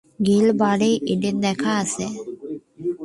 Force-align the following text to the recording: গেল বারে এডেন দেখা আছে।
গেল 0.19 0.47
বারে 0.57 0.89
এডেন 1.11 1.35
দেখা 1.41 1.71
আছে। 1.81 2.05